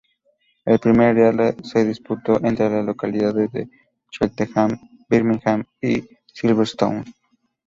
[0.65, 3.69] El primer día se disputó entre las localidades de
[4.09, 4.71] Cheltenham,
[5.07, 7.03] Birmingham y Silverstone.